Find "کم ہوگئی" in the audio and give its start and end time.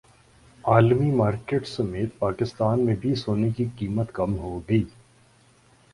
4.13-4.83